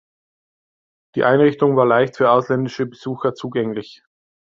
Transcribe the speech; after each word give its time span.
Die 1.13 1.23
Einrichtung 1.23 1.75
war 1.77 1.85
leicht 1.85 2.17
für 2.17 2.31
ausländische 2.31 2.87
Besucher 2.87 3.35
zugänglich. 3.35 4.01